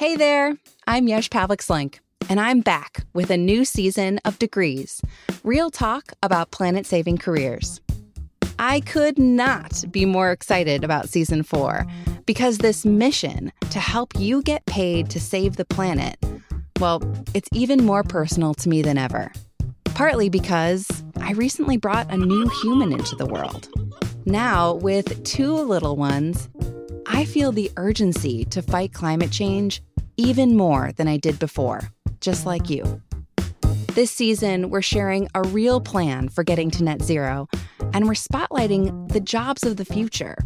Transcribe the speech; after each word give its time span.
Hey 0.00 0.16
there, 0.16 0.56
I'm 0.86 1.08
Yesh 1.08 1.28
Pavlik 1.28 1.58
Slenk, 1.58 1.98
and 2.30 2.40
I'm 2.40 2.62
back 2.62 3.04
with 3.12 3.28
a 3.28 3.36
new 3.36 3.66
season 3.66 4.18
of 4.24 4.38
Degrees 4.38 5.02
real 5.44 5.70
talk 5.70 6.14
about 6.22 6.52
planet 6.52 6.86
saving 6.86 7.18
careers. 7.18 7.82
I 8.58 8.80
could 8.80 9.18
not 9.18 9.84
be 9.90 10.06
more 10.06 10.30
excited 10.30 10.84
about 10.84 11.10
season 11.10 11.42
four 11.42 11.84
because 12.24 12.56
this 12.56 12.86
mission 12.86 13.52
to 13.68 13.78
help 13.78 14.18
you 14.18 14.42
get 14.42 14.64
paid 14.64 15.10
to 15.10 15.20
save 15.20 15.56
the 15.56 15.66
planet, 15.66 16.16
well, 16.80 17.02
it's 17.34 17.50
even 17.52 17.84
more 17.84 18.02
personal 18.02 18.54
to 18.54 18.70
me 18.70 18.80
than 18.80 18.96
ever. 18.96 19.30
Partly 19.84 20.30
because 20.30 20.88
I 21.20 21.32
recently 21.32 21.76
brought 21.76 22.10
a 22.10 22.16
new 22.16 22.48
human 22.62 22.90
into 22.94 23.16
the 23.16 23.26
world. 23.26 23.68
Now, 24.24 24.72
with 24.76 25.22
two 25.24 25.52
little 25.56 25.96
ones, 25.96 26.48
I 27.12 27.24
feel 27.24 27.50
the 27.52 27.70
urgency 27.76 28.44
to 28.46 28.62
fight 28.62 28.94
climate 28.94 29.32
change 29.32 29.82
even 30.20 30.54
more 30.54 30.92
than 30.92 31.08
I 31.08 31.16
did 31.16 31.38
before, 31.38 31.90
just 32.20 32.44
like 32.44 32.68
you. 32.68 33.00
This 33.94 34.10
season, 34.10 34.68
we're 34.68 34.82
sharing 34.82 35.28
a 35.34 35.42
real 35.42 35.80
plan 35.80 36.28
for 36.28 36.44
getting 36.44 36.70
to 36.72 36.84
net 36.84 37.00
zero, 37.00 37.48
and 37.94 38.06
we're 38.06 38.12
spotlighting 38.12 39.10
the 39.12 39.20
jobs 39.20 39.64
of 39.64 39.78
the 39.78 39.84
future, 39.84 40.36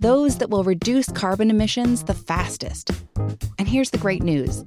those 0.00 0.38
that 0.38 0.50
will 0.50 0.64
reduce 0.64 1.08
carbon 1.12 1.48
emissions 1.48 2.04
the 2.04 2.14
fastest. 2.14 2.90
And 3.58 3.68
here's 3.68 3.90
the 3.90 3.98
great 3.98 4.22
news 4.22 4.64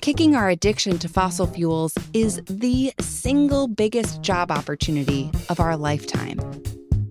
kicking 0.00 0.34
our 0.34 0.48
addiction 0.48 0.98
to 0.98 1.08
fossil 1.08 1.46
fuels 1.46 1.92
is 2.12 2.40
the 2.48 2.92
single 3.00 3.68
biggest 3.68 4.22
job 4.22 4.50
opportunity 4.50 5.30
of 5.48 5.60
our 5.60 5.76
lifetime. 5.76 6.38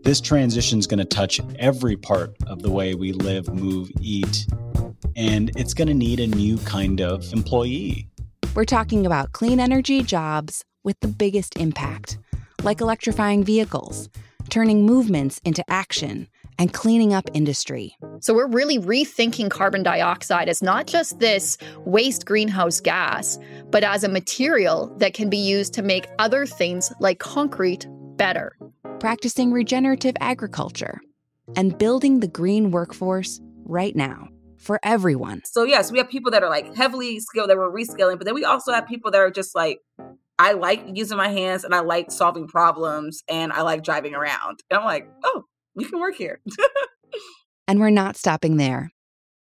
This 0.03 0.21
transition 0.21 0.79
is 0.79 0.87
going 0.87 0.99
to 0.99 1.05
touch 1.05 1.41
every 1.59 1.97
part 1.97 2.35
of 2.47 2.61
the 2.61 2.71
way 2.71 2.95
we 2.95 3.11
live, 3.11 3.53
move, 3.53 3.91
eat, 3.99 4.47
and 5.15 5.51
it's 5.55 5.73
going 5.73 5.87
to 5.87 5.93
need 5.93 6.19
a 6.19 6.27
new 6.27 6.57
kind 6.59 7.01
of 7.01 7.31
employee. 7.33 8.07
We're 8.55 8.65
talking 8.65 9.05
about 9.05 9.31
clean 9.31 9.59
energy 9.59 10.01
jobs 10.01 10.63
with 10.83 10.99
the 11.01 11.07
biggest 11.07 11.57
impact, 11.57 12.17
like 12.63 12.81
electrifying 12.81 13.43
vehicles, 13.43 14.09
turning 14.49 14.85
movements 14.85 15.41
into 15.43 15.63
action, 15.69 16.27
and 16.57 16.71
cleaning 16.71 17.13
up 17.13 17.29
industry. 17.33 17.97
So 18.21 18.33
we're 18.33 18.47
really 18.47 18.79
rethinking 18.79 19.49
carbon 19.49 19.83
dioxide 19.83 20.47
as 20.47 20.61
not 20.61 20.87
just 20.87 21.19
this 21.19 21.57
waste 21.79 22.25
greenhouse 22.25 22.79
gas, 22.79 23.37
but 23.71 23.83
as 23.83 24.03
a 24.03 24.09
material 24.09 24.95
that 24.99 25.13
can 25.13 25.29
be 25.29 25.37
used 25.37 25.73
to 25.73 25.81
make 25.81 26.07
other 26.17 26.45
things 26.45 26.93
like 26.99 27.19
concrete 27.19 27.87
better. 28.15 28.55
Practicing 28.99 29.51
regenerative 29.51 30.15
agriculture 30.21 31.01
and 31.55 31.77
building 31.77 32.21
the 32.21 32.27
green 32.27 32.71
workforce 32.71 33.41
right 33.65 33.95
now 33.95 34.29
for 34.57 34.79
everyone. 34.83 35.41
So 35.45 35.63
yes, 35.63 35.91
we 35.91 35.97
have 35.97 36.09
people 36.09 36.31
that 36.31 36.43
are 36.43 36.49
like 36.49 36.75
heavily 36.75 37.19
skilled 37.19 37.49
that 37.49 37.57
we're 37.57 37.71
reskilling, 37.71 38.17
but 38.17 38.25
then 38.25 38.35
we 38.35 38.45
also 38.45 38.71
have 38.71 38.87
people 38.87 39.11
that 39.11 39.19
are 39.19 39.31
just 39.31 39.55
like, 39.55 39.79
I 40.37 40.53
like 40.53 40.83
using 40.93 41.17
my 41.17 41.29
hands 41.29 41.63
and 41.63 41.73
I 41.73 41.79
like 41.79 42.11
solving 42.11 42.47
problems 42.47 43.23
and 43.29 43.53
I 43.53 43.61
like 43.61 43.83
driving 43.83 44.15
around. 44.15 44.63
And 44.69 44.79
I'm 44.79 44.85
like, 44.85 45.07
oh, 45.23 45.43
you 45.75 45.87
can 45.87 45.99
work 45.99 46.15
here. 46.15 46.41
and 47.67 47.79
we're 47.79 47.89
not 47.89 48.17
stopping 48.17 48.57
there. 48.57 48.91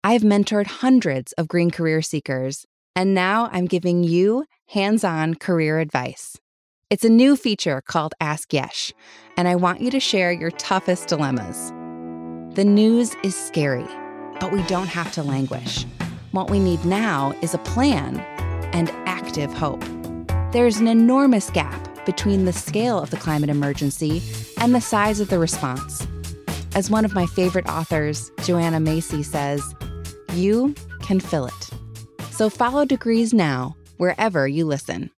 I've 0.04 0.22
mentored 0.22 0.68
hundreds 0.68 1.34
of 1.34 1.50
green 1.50 1.72
career 1.72 2.02
seekers, 2.02 2.66
and 2.96 3.14
now 3.14 3.50
I'm 3.52 3.66
giving 3.66 4.04
you 4.04 4.46
hands 4.68 5.04
on 5.04 5.36
career 5.36 5.80
advice. 5.80 6.38
It's 6.90 7.04
a 7.04 7.10
new 7.10 7.36
feature 7.36 7.82
called 7.82 8.14
Ask 8.22 8.54
Yesh, 8.54 8.94
and 9.36 9.48
I 9.48 9.56
want 9.56 9.82
you 9.82 9.92
to 9.92 10.00
share 10.00 10.32
your 10.32 10.52
toughest 10.52 11.10
dilemmas. 11.10 11.72
The 12.56 12.64
news 12.66 13.14
is 13.24 13.36
scary 13.36 13.88
but 14.40 14.52
we 14.52 14.64
don't 14.64 14.88
have 14.88 15.12
to 15.14 15.24
languish. 15.24 15.86
What 16.32 16.50
we 16.50 16.60
need 16.60 16.84
now 16.86 17.34
is 17.42 17.54
a 17.54 17.60
plan 17.60 18.20
and 18.74 18.90
active 19.06 19.54
hope. 19.54 19.84
There's 20.52 20.78
an 20.78 20.88
enormous 20.88 21.50
gap 21.50 22.06
between 22.06 22.46
the 22.46 22.54
scale 22.54 23.00
of 23.00 23.10
the 23.10 23.18
climate 23.18 23.50
emergency 23.50 24.22
and 24.58 24.74
the 24.74 24.82
size 24.82 25.20
of 25.20 25.30
the 25.30 25.40
response. 25.40 26.08
As 26.76 26.90
one 26.90 27.06
of 27.06 27.14
my 27.14 27.26
favorite 27.26 27.68
authors, 27.68 28.32
Joanna 28.44 28.80
Macy, 28.80 29.24
says, 29.24 29.64
you 30.34 30.76
can 31.02 31.20
fill 31.20 31.48
it. 31.48 31.70
So 32.32 32.50
follow 32.50 32.86
Degrees 32.86 33.34
now 33.34 33.76
wherever 33.98 34.48
you 34.48 34.66
listen. 34.66 35.12